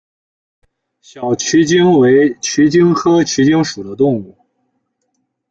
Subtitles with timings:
[0.99, 4.35] 小鼩鼱为鼩鼱科鼩鼱属的动物。